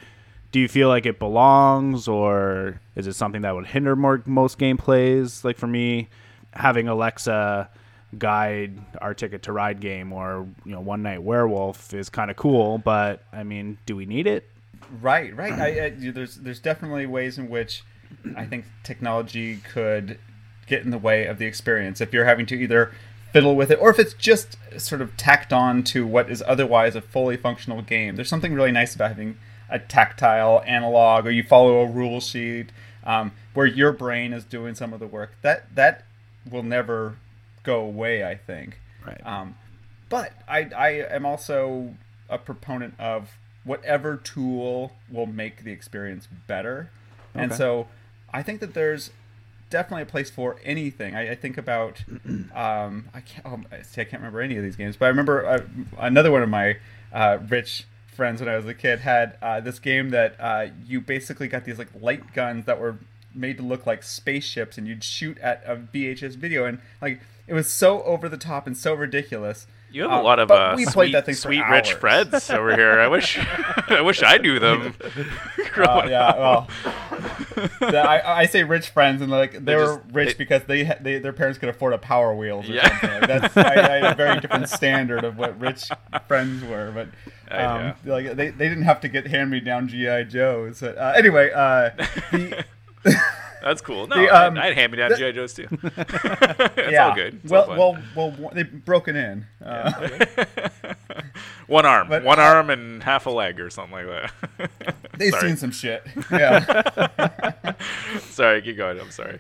[0.51, 4.59] do you feel like it belongs, or is it something that would hinder more most
[4.59, 5.43] gameplays?
[5.43, 6.09] Like for me,
[6.53, 7.69] having Alexa
[8.17, 12.37] guide our ticket to ride game or you know one night werewolf is kind of
[12.37, 14.47] cool but i mean do we need it
[15.01, 15.53] Right, right.
[15.53, 17.83] I, I, there's there's definitely ways in which
[18.35, 20.19] I think technology could
[20.67, 22.91] get in the way of the experience if you're having to either
[23.31, 26.95] fiddle with it or if it's just sort of tacked on to what is otherwise
[26.95, 28.15] a fully functional game.
[28.15, 29.37] There's something really nice about having
[29.69, 32.71] a tactile analog or you follow a rule sheet
[33.03, 35.33] um, where your brain is doing some of the work.
[35.41, 36.05] That that
[36.49, 37.17] will never
[37.63, 38.23] go away.
[38.23, 38.79] I think.
[39.05, 39.55] right Um,
[40.09, 41.95] but I, I am also
[42.29, 46.89] a proponent of whatever tool will make the experience better.
[47.33, 47.87] And so
[48.33, 49.11] I think that there's
[49.69, 51.15] definitely a place for anything.
[51.15, 52.03] I, I think about,
[52.55, 55.45] um, I can't, oh, see, I can't remember any of these games, but I remember
[55.45, 55.59] uh,
[55.97, 56.77] another one of my
[57.11, 61.01] uh, rich friends when I was a kid had uh, this game that uh, you
[61.01, 62.99] basically got these like light guns that were
[63.33, 67.53] made to look like spaceships, and you'd shoot at a VHS video, and like it
[67.53, 69.67] was so over the top and so ridiculous.
[69.95, 71.95] You have a lot of uh, we played that thing sweet rich.
[71.95, 72.99] Freds over here.
[72.99, 73.39] I wish,
[73.89, 74.93] I wish I knew them.
[75.77, 76.69] Uh, yeah, well,
[77.81, 80.63] the, I, I say rich friends, and like they They were just- rich they- because
[80.63, 82.87] they, they their parents could afford a Power Wheels or Yeah.
[82.87, 83.09] something.
[83.11, 85.89] Like, that's I, I had a very different standard of what rich
[86.29, 87.09] friends were, but
[87.53, 90.79] um, like they, they didn't have to get hand me down GI Joes.
[90.79, 91.89] But, uh, anyway, uh,
[92.31, 92.63] the,
[93.65, 94.05] That's cool.
[94.05, 95.67] No, The, I- um, I'd hand me down GI Joes too.
[95.81, 95.97] it's
[96.91, 97.39] yeah, all good.
[97.43, 99.47] It's well, all well, well, they've broken in.
[99.59, 100.23] Uh,
[101.67, 104.95] one arm, but, one uh, arm, and half a leg, or something like that.
[105.17, 105.47] they've sorry.
[105.49, 106.05] seen some shit.
[106.31, 107.73] Yeah.
[108.19, 108.99] sorry, keep going.
[108.99, 109.39] I'm sorry.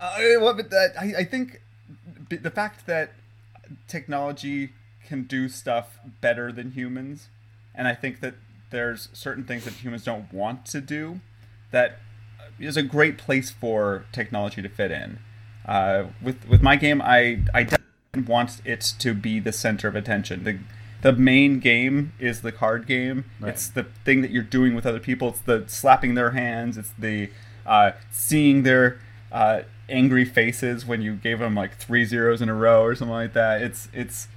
[0.00, 1.62] Uh, well, but that, I, I think
[2.28, 3.12] the fact that
[3.86, 4.70] technology
[5.06, 7.28] can do stuff better than humans,
[7.72, 8.34] and I think that
[8.70, 11.20] there's certain things that humans don't want to do,
[11.70, 12.00] that
[12.58, 15.18] is a great place for technology to fit in.
[15.66, 19.96] Uh, with with my game, I I definitely want it to be the center of
[19.96, 20.44] attention.
[20.44, 20.58] The
[21.02, 23.26] the main game is the card game.
[23.42, 25.28] It's the thing that you're doing with other people.
[25.28, 26.78] It's the slapping their hands.
[26.78, 27.30] It's the
[27.66, 32.54] uh, seeing their uh, angry faces when you gave them like three zeros in a
[32.54, 33.60] row or something like that.
[33.62, 34.28] It's it's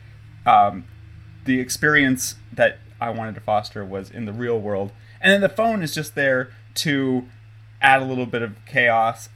[0.45, 0.85] um,
[1.45, 5.49] the experience that I wanted to foster was in the real world, and then the
[5.49, 7.27] phone is just there to
[7.81, 9.29] add a little bit of chaos,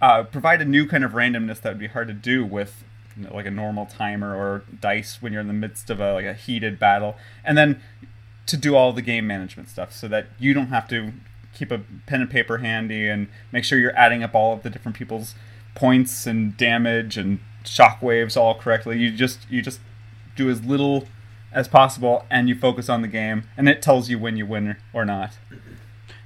[0.00, 2.84] uh, provide a new kind of randomness that would be hard to do with
[3.16, 6.14] you know, like a normal timer or dice when you're in the midst of a
[6.14, 7.80] like a heated battle, and then
[8.46, 11.12] to do all the game management stuff so that you don't have to
[11.54, 14.70] keep a pen and paper handy and make sure you're adding up all of the
[14.70, 15.34] different people's
[15.74, 18.98] points and damage and shockwaves all correctly.
[18.98, 19.80] You just you just
[20.36, 21.06] do as little
[21.52, 24.76] as possible and you focus on the game and it tells you when you win
[24.92, 25.32] or not.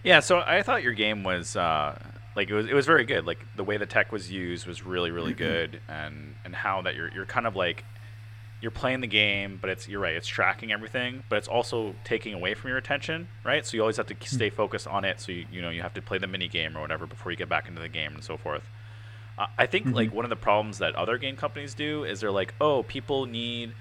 [0.06, 1.98] Yeah, so I thought your game was uh,
[2.36, 3.26] like it was it was very good.
[3.26, 6.94] Like the way the tech was used was really really good, and and how that
[6.94, 7.84] you're you're kind of like
[8.60, 10.14] you're playing the game, but it's you're right.
[10.14, 13.66] It's tracking everything, but it's also taking away from your attention, right?
[13.66, 15.20] So you always have to stay focused on it.
[15.20, 17.36] So you you know you have to play the mini game or whatever before you
[17.36, 18.62] get back into the game and so forth.
[19.36, 22.30] Uh, I think like one of the problems that other game companies do is they're
[22.30, 23.72] like, oh, people need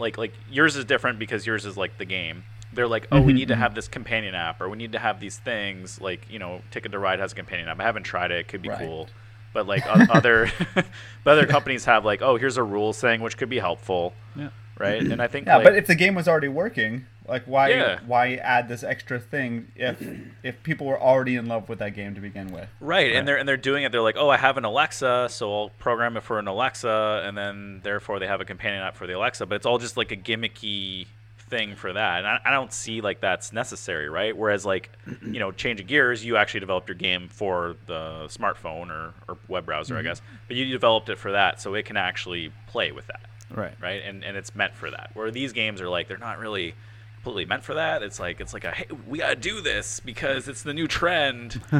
[0.00, 2.42] like like yours is different because yours is like the game.
[2.74, 3.62] They're like, oh, we mm-hmm, need to mm-hmm.
[3.62, 6.00] have this companion app, or we need to have these things.
[6.00, 7.80] Like you know, Ticket to Ride has a companion app.
[7.80, 8.78] I haven't tried it; it could be Right.
[8.78, 9.08] cool.
[9.52, 10.86] But like other, but
[11.26, 14.48] other companies have like, oh, here's a rules thing which could be helpful, Yeah.
[14.78, 15.02] right?
[15.02, 17.98] And I think Yeah, like, but if the game was already working, like why Yeah.
[18.06, 20.02] why add this extra thing if
[20.42, 22.68] if people were already in love with that game to begin with?
[22.80, 23.92] Right, and they're and they're doing it.
[23.92, 27.36] They're like, oh, I have an Alexa, so I'll program it for an Alexa, and
[27.36, 29.44] then therefore they have a companion app for the Alexa.
[29.44, 31.06] But it's all just like a gimmicky
[31.52, 34.34] thing for that, and I, I don't see like that's necessary, right?
[34.34, 38.88] Whereas like, you know, change of gears, you actually developed your game for the smartphone
[38.90, 40.08] or, or web browser, I mm-hmm.
[40.08, 43.74] guess, but you developed it for that, so it can actually play with that, Right.
[43.82, 44.02] right?
[44.02, 45.10] And and it's meant for that.
[45.12, 46.74] Where these games are like, they're not really
[47.16, 48.02] completely meant for that.
[48.02, 51.60] It's like it's like a hey, we gotta do this because it's the new trend.
[51.72, 51.78] we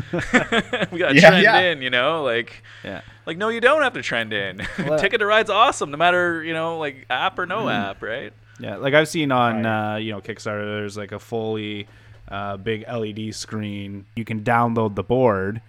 [0.98, 1.61] gotta Yeah, trend yeah.
[1.61, 3.00] in, you know, like Yeah.
[3.26, 4.61] like no, you don't have to trend in.
[4.78, 7.68] Well- Ticket to Ride's awesome, no matter you know like app or no mm-hmm.
[7.70, 8.32] app, right?
[8.61, 9.95] Yeah, like I've seen on Right.
[9.95, 11.88] uh, you know Kickstarter, there's like a fully
[12.29, 14.07] uh, big LED screen.
[14.17, 15.61] You can download the board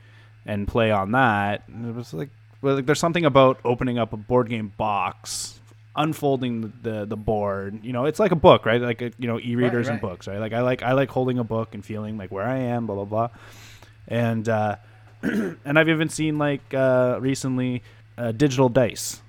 [0.46, 1.68] and play on that.
[1.68, 2.30] And it was like,
[2.62, 5.60] well, like there's something about opening up a board game box,
[5.96, 7.80] unfolding the, the, the board.
[7.84, 8.82] You know, it's like a book, right?
[8.82, 10.10] Like uh, you know, e-readers and right.
[10.10, 10.40] books, right?
[10.40, 12.96] Like I like I like holding a book and feeling like where I am, blah
[12.96, 13.30] blah blah.
[14.08, 14.76] And uh,
[15.22, 17.82] and I've even seen like uh, recently
[18.18, 19.22] uh, digital dice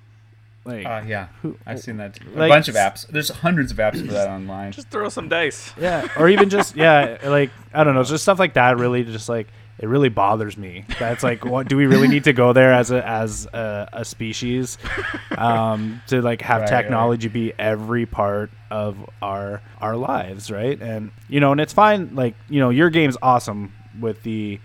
[0.65, 2.17] Like, Uh, yeah, Who- I've seen that.
[2.35, 3.07] A like- bunch of apps.
[3.07, 4.71] There's hundreds of apps for that online.
[4.71, 5.71] Just throw some dice.
[5.79, 8.77] yeah, or even just yeah, like I don't know, just stuff like that.
[8.77, 9.47] Really, just like
[9.77, 10.85] it really bothers me.
[10.99, 14.05] That's like, what do we really need to go there as a as a, a
[14.05, 14.77] species
[15.37, 16.81] um, to like have Right, right.
[16.81, 20.81] technology be every part of our our lives, right?
[20.81, 22.15] And you know, and it's fine.
[22.15, 24.59] Like you know, your game's awesome with the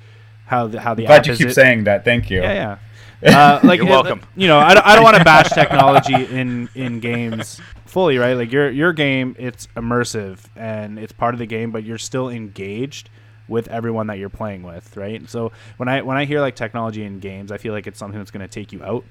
[0.46, 2.04] how the how the Glad app you is keep it- saying that.
[2.04, 2.40] Thank you.
[2.40, 2.78] Yeah, yeah.
[3.24, 4.22] Uh, like You're it- welcome.
[4.37, 8.35] You know, I, don't- I don't want to bash technology in in games fully, right?
[8.35, 12.28] Like your your game, it's immersive and it's part of the game, but you're still
[12.28, 13.11] engaged
[13.48, 15.28] with everyone that you're playing with, right?
[15.28, 18.18] So when I when I hear like technology in games, I feel like it's something
[18.18, 19.04] that's going to take you out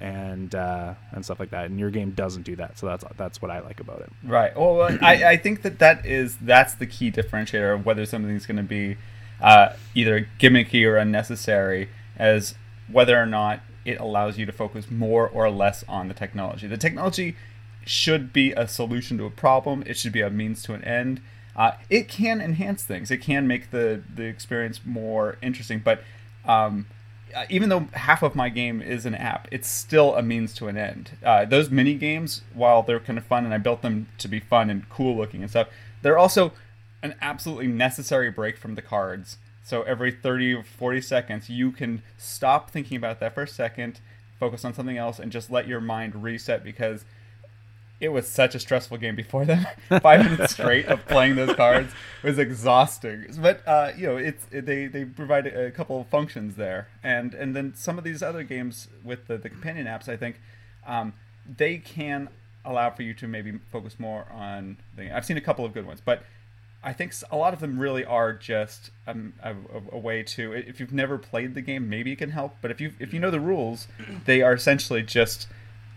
[0.00, 1.66] and uh, and stuff like that.
[1.66, 4.10] And your game doesn't do that, so that's that's what I like about it.
[4.24, 4.56] Right.
[4.56, 8.56] Well, I, I think that that is that's the key differentiator of whether something's going
[8.58, 8.96] to be
[9.40, 12.54] uh, either gimmicky or unnecessary, as
[12.90, 16.66] whether or not it allows you to focus more or less on the technology.
[16.66, 17.36] The technology
[17.84, 19.82] should be a solution to a problem.
[19.86, 21.20] It should be a means to an end.
[21.56, 23.10] Uh, it can enhance things.
[23.10, 26.02] It can make the the experience more interesting, but
[26.44, 26.86] um,
[27.34, 30.68] uh, even though half of my game is an app, it's still a means to
[30.68, 31.10] an end.
[31.22, 34.40] Uh, those mini games, while they're kind of fun, and I built them to be
[34.40, 35.68] fun and cool looking and stuff,
[36.02, 36.52] they're also
[37.02, 39.38] an absolutely necessary break from the cards.
[39.68, 44.00] So every 30 or 40 seconds, you can stop thinking about that for a second,
[44.40, 47.04] focus on something else, and just let your mind reset because
[48.00, 49.78] it was such a stressful game before that.
[50.02, 53.26] Five minutes straight of playing those cards was exhausting.
[53.42, 57.34] But uh, you know, it's it, they they provide a couple of functions there, and
[57.34, 60.40] and then some of these other games with the, the companion apps, I think,
[60.86, 61.12] um,
[61.46, 62.30] they can
[62.64, 64.78] allow for you to maybe focus more on.
[64.96, 66.22] The, I've seen a couple of good ones, but
[66.82, 70.52] I think a lot of them really are just um, a, a, a way to.
[70.52, 72.56] If you've never played the game, maybe it can help.
[72.62, 73.88] But if you if you know the rules,
[74.26, 75.48] they are essentially just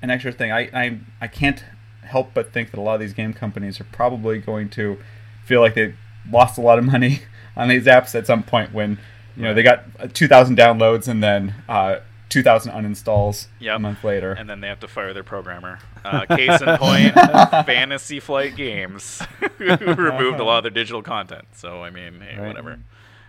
[0.02, 0.52] an extra thing.
[0.52, 1.64] I I, I can't
[2.04, 4.98] help but think that a lot of these game companies are probably going to
[5.46, 5.94] feel like they
[6.30, 7.22] lost a lot of money
[7.56, 8.98] on these apps at some point when
[9.36, 11.98] you know they got uh, 2,000 downloads and then uh,
[12.32, 13.76] 2,000 uninstalls Yep.
[13.76, 14.32] a month later.
[14.34, 15.80] And then they have to fire their programmer.
[16.04, 17.14] Uh, case in point,
[17.66, 19.22] Fantasy Flight Games
[19.58, 21.46] who removed a lot of their digital content.
[21.54, 22.48] So I mean, hey, Right.
[22.48, 22.80] whatever,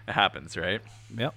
[0.08, 0.80] it happens, right?
[1.16, 1.34] Yep.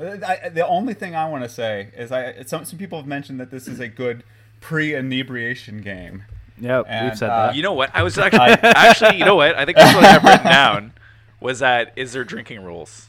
[0.00, 3.38] I, the only thing I want to say is I some some people have mentioned
[3.38, 4.24] that this is a good
[4.62, 6.24] pre-inebriation game.
[6.58, 6.86] Yep.
[6.88, 7.54] And, we've said uh, that.
[7.54, 7.90] You know what?
[7.94, 9.56] I was actually, actually, you know what?
[9.56, 10.92] I think that's what I have written down.
[11.40, 13.08] Was that is there drinking rules?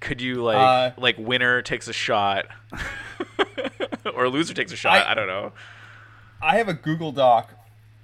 [0.00, 2.46] Could you like Uh, like winner takes a shot,
[4.14, 5.06] or loser takes a shot?
[5.06, 5.52] I- I, don't know.
[6.42, 7.52] I have a Google Doc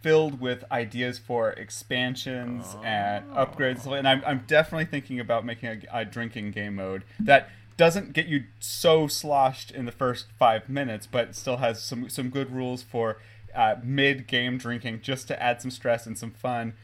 [0.03, 6.01] filled with ideas for expansions and upgrades, and I'm, I'm definitely thinking about making a,
[6.01, 11.07] a drinking game mode that doesn't get you so sloshed in the first five minutes,
[11.07, 13.19] but still has some some good rules for
[13.55, 16.75] uh, mid game drinking, just to add some stress and some fun.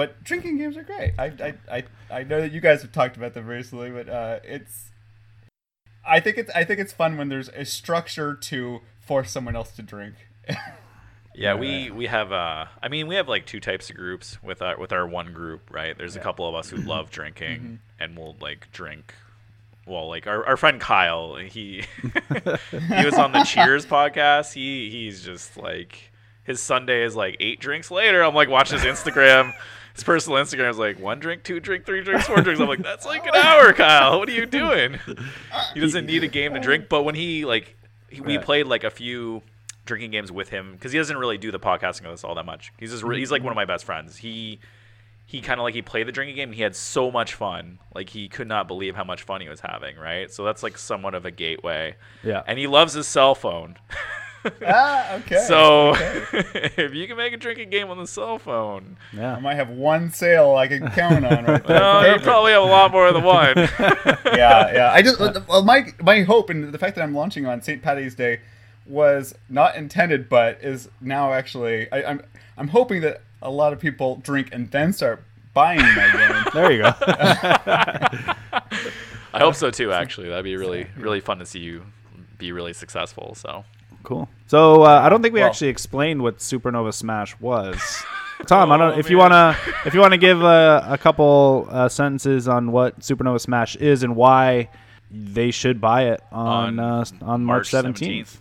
[0.00, 1.12] But drinking games are great.
[1.18, 4.38] I, I, I, I know that you guys have talked about them recently, but uh,
[4.42, 4.92] it's
[6.06, 9.72] I think it's I think it's fun when there's a structure to force someone else
[9.72, 10.14] to drink.
[11.34, 14.62] Yeah, we we have uh I mean we have like two types of groups with
[14.62, 15.96] our with our one group, right?
[15.96, 19.14] There's a couple of us who love drinking and will like drink
[19.86, 21.84] well like our, our friend Kyle, he
[22.70, 24.54] he was on the Cheers podcast.
[24.54, 26.10] He he's just like
[26.44, 28.22] his Sunday is like eight drinks later.
[28.24, 29.52] I'm like watching his Instagram.
[29.94, 32.60] His personal Instagram is like one drink, two drink, three drinks, four drinks.
[32.60, 34.18] I'm like, that's like an hour, Kyle.
[34.18, 34.98] What are you doing?
[35.74, 37.76] He doesn't need a game to drink, but when he like
[38.08, 39.42] he, we played like a few
[39.84, 42.46] drinking games with him because he doesn't really do the podcasting of this all that
[42.46, 42.72] much.
[42.78, 44.16] He's just he's like one of my best friends.
[44.16, 44.60] He
[45.30, 46.48] he kind of like he played the drinking game.
[46.48, 47.78] And he had so much fun.
[47.94, 49.96] Like he could not believe how much fun he was having.
[49.96, 50.28] Right.
[50.32, 51.94] So that's like somewhat of a gateway.
[52.24, 52.42] Yeah.
[52.48, 53.76] And he loves his cell phone.
[54.66, 55.44] ah, okay.
[55.46, 56.72] so okay.
[56.76, 60.10] if you can make a drinking game on the cell phone, I might have one
[60.10, 61.80] sale I can count on right there.
[61.80, 63.54] well, you probably have a lot more than one.
[63.56, 64.92] yeah, yeah.
[64.92, 67.82] I just well, my my hope and the fact that I'm launching on St.
[67.82, 68.40] Patty's Day
[68.86, 71.90] was not intended, but is now actually.
[71.92, 72.22] I, I'm
[72.56, 75.22] I'm hoping that a lot of people drink and then start
[75.54, 76.44] buying my game.
[76.54, 76.92] There you go.
[79.32, 79.92] I hope so too.
[79.92, 81.84] Actually, that'd be really really fun to see you
[82.38, 83.34] be really successful.
[83.34, 83.64] So.
[84.02, 84.28] Cool.
[84.46, 87.78] So uh, I don't think we Well- actually explained what Supernova Smash was.
[88.46, 88.94] Thom, I don't.
[88.94, 93.00] Oh, if you wanna, if you wanna give uh, a couple uh, sentences on what
[93.00, 94.70] Supernova Smash is and why
[95.10, 98.40] they should buy it on On uh, on March seventeenth,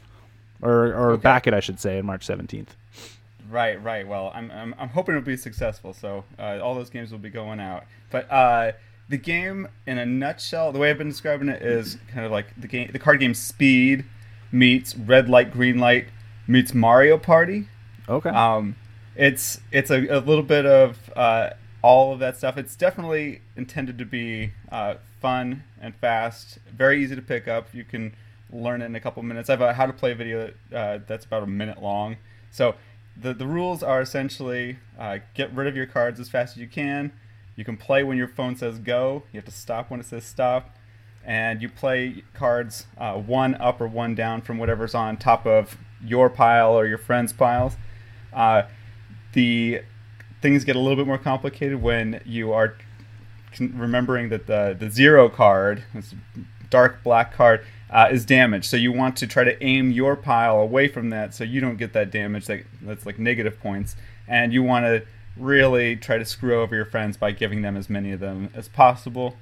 [0.62, 1.22] or or Okay.
[1.22, 2.76] back it, I should say, on March seventeenth.
[3.52, 4.08] Right, right.
[4.08, 5.92] Well, I'm, I'm, I'm hoping it'll be successful.
[5.94, 7.84] So uh, all those games will be going out.
[8.12, 8.74] But uh,
[9.10, 12.46] the game, in a nutshell, the way I've been describing it is kind of like
[12.58, 14.06] the game, the card game Speed
[14.52, 16.08] meets Red Light, Green Light
[16.48, 17.68] meets Mario Party.
[18.08, 18.30] Okay.
[18.30, 18.76] Um,
[19.16, 22.58] it's it's a, a little bit of uh, all of that stuff.
[22.58, 27.74] It's definitely intended to be uh, fun and fast, very easy to pick up.
[27.74, 28.16] You can
[28.52, 29.50] learn it in a couple minutes.
[29.50, 32.18] I have a how to play video uh, that's about a minute long.
[32.52, 32.76] So
[33.22, 36.68] the the rules are essentially uh, get rid of your cards as fast as you
[36.68, 37.12] can.
[37.56, 39.24] You can play when your phone says go.
[39.34, 40.76] You have to stop when it says stop.
[41.26, 45.78] And you play cards uh, one up or one down from whatever's on top of
[46.04, 47.78] your pile or your friend's piles.
[48.34, 48.64] Uh,
[49.34, 49.82] the
[50.42, 52.76] things get a little bit more complicated when you are
[53.60, 56.16] remembering that the the zero card, this
[56.70, 58.66] dark black card, uh, is damaged.
[58.66, 61.78] So you want to try to aim your pile away from that, so you don't
[61.78, 62.46] get that damage.
[62.46, 63.96] That that's like negative points,
[64.28, 65.04] and you want to
[65.38, 68.68] really try to screw over your friends by giving them as many of them as
[68.68, 69.36] possible.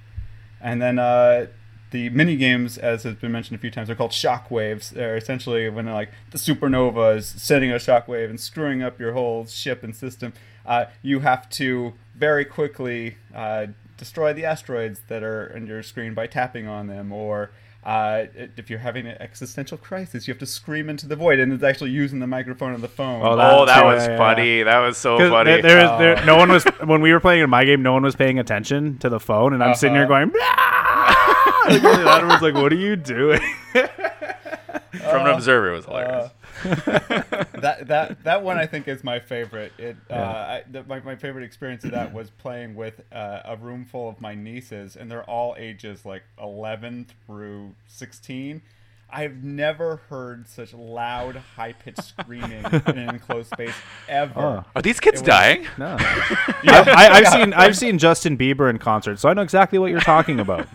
[0.62, 1.48] And then uh,
[1.92, 4.90] the mini games, as has been mentioned a few times, are called shockwaves.
[4.90, 9.46] They're essentially when like the supernova is sending a shockwave and screwing up your whole
[9.46, 10.34] ship and system.
[10.66, 13.68] Uh, you have to very quickly uh,
[13.98, 17.52] destroy the asteroids that are in your screen by tapping on them, or
[17.88, 18.26] uh,
[18.58, 21.64] if you're having an existential crisis, you have to scream into the void, and it's
[21.64, 23.22] actually using the microphone of the phone.
[23.24, 24.64] Oh, Oh, that was yeah, yeah, funny.
[24.64, 25.52] That was so funny.
[25.52, 27.82] There, there is- there- no one was when we were playing in my game.
[27.82, 30.26] No one was paying attention to the phone, and I'm sitting here Uh-huh.
[30.26, 30.34] going.
[30.42, 33.40] "Ah!" like, really loud, everyone's like, "What are you doing?"
[33.72, 36.32] From an observer, it was hilarious.
[36.64, 39.74] that that that one I think is my favorite.
[39.78, 43.56] It uh, I, the, my my favorite experience of that was playing with uh, a
[43.58, 48.62] room full of my nieces, and they're all ages like eleven through sixteen.
[49.10, 53.76] I've never heard such loud, high pitched screaming in an enclosed space
[54.10, 54.40] ever.
[54.40, 54.66] Oh.
[54.76, 55.66] Are these kids was- dying?
[55.78, 59.80] No, I, I, I've seen I've seen Justin Bieber in concert, so I know exactly
[59.80, 60.68] what you're talking about.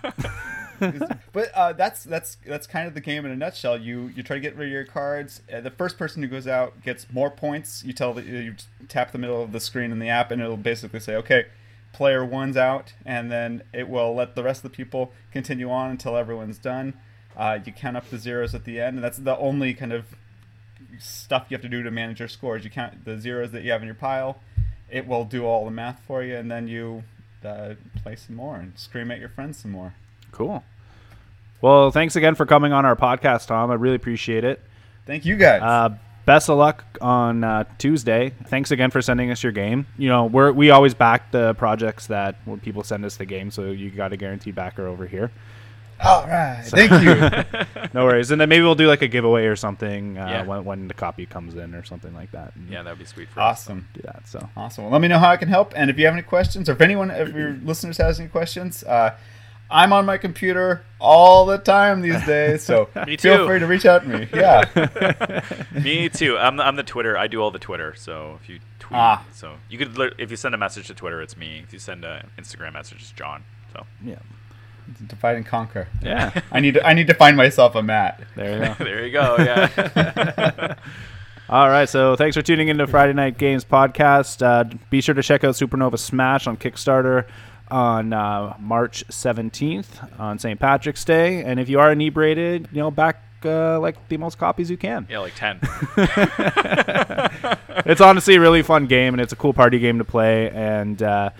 [1.33, 3.79] but uh, that's that's that's kind of the game in a nutshell.
[3.79, 5.43] You you try to get rid of your cards.
[5.53, 7.85] Uh, the first person who goes out gets more points.
[7.85, 8.55] You tell the, you
[8.89, 11.47] tap the middle of the screen in the app, and it'll basically say, "Okay,
[11.93, 15.91] player one's out," and then it will let the rest of the people continue on
[15.91, 16.95] until everyone's done.
[17.37, 20.07] Uh, you count up the zeros at the end, and that's the only kind of
[20.99, 22.65] stuff you have to do to manage your scores.
[22.65, 24.41] You count the zeros that you have in your pile.
[24.91, 27.05] It will do all the math for you, and then you
[27.45, 29.95] uh, play some more and scream at your friends some more.
[30.31, 30.63] Cool.
[31.63, 33.71] Well, thanks again for coming on our podcast, Thom.
[33.71, 34.61] I really appreciate it.
[35.07, 35.63] Thank you guys.
[35.63, 35.97] Uh,
[36.27, 38.33] best of luck on uh, Tuesday.
[38.47, 39.87] Thanks again for sending us your game.
[39.97, 43.51] You know, we're we always back the projects that when people send us the game,
[43.51, 45.31] so you got a guaranteed backer over here.
[46.05, 46.63] All right.
[46.65, 47.61] Thank you.
[47.95, 48.31] No worries.
[48.33, 50.45] And then maybe we'll do like a giveaway or something uh, Yeah.
[50.45, 52.57] when, when the copy comes in or something like that.
[52.57, 53.61] and Yeah, that would be sweet for us.
[53.61, 53.87] awesome.
[53.95, 54.27] Do that.
[54.27, 54.85] So Awesome.
[54.85, 55.75] Well, let me know how I can help.
[55.77, 58.83] And if you have any questions, or if anyone of your listeners has any questions,
[58.85, 59.15] uh,
[59.73, 62.63] I'm on my computer all the time these days.
[62.63, 64.29] So Me feel free to reach out to me.
[64.33, 65.41] Yeah.
[65.83, 66.37] Me too.
[66.39, 67.17] I'm the, I'm the Twitter.
[67.17, 67.95] I do all the Twitter.
[67.97, 69.25] So if you tweet, Ah.
[69.33, 71.61] so you could if you send a message to Twitter, it's me.
[71.65, 73.43] If you send an Instagram message, it's Jon.
[73.73, 74.19] So yeah,
[75.07, 75.89] Divide and conquer.
[76.03, 76.39] yeah.
[76.51, 78.21] I need to, I need to find myself a Matt.
[78.37, 78.75] There you go.
[78.85, 79.37] there you go.
[79.39, 80.75] Yeah.
[81.49, 84.43] All right, so thanks for tuning into Friday Night Games podcast.
[84.47, 87.27] Uh, be sure to check out Supernova Smash on Kickstarter
[87.73, 90.61] on uh, March 17th on St.
[90.61, 91.43] Patrick's Day.
[91.43, 95.07] And if you are inebriated, you know, back uh, like the most copies you can.
[95.11, 95.59] yeah, like ten.
[97.85, 100.51] It's honestly a really fun game, and it's a cool party game to play.
[100.51, 101.31] And uh,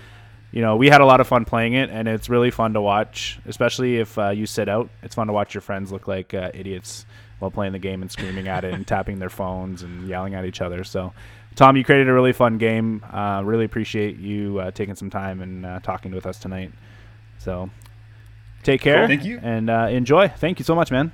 [0.51, 2.81] you know, we had a lot of fun playing it, and it's really fun to
[2.81, 4.91] watch, especially if uh, you sit out.
[5.03, 7.07] It's fun to watch your friends look like uh, idiots
[7.39, 10.45] while playing the game and screaming at it and tapping their phones and yelling at
[10.45, 10.85] each other.
[10.85, 11.13] So,
[11.55, 13.05] Thom, you created a really fun game.
[13.13, 16.73] Uh, really appreciate you uh, taking some time and uh, talking with us tonight.
[17.39, 17.71] So,
[18.63, 19.07] take care.
[19.07, 19.39] Thank you.
[19.43, 20.29] and uh, enjoy.
[20.29, 21.13] Thank you so much, man.